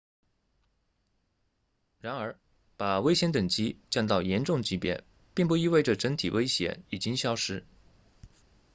[1.99, 2.35] 然而
[2.75, 5.03] 把威胁等级降到严重级别
[5.35, 7.63] 并不意味着整体威胁已经消失